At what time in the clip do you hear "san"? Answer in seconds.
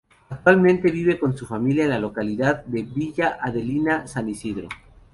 4.07-4.27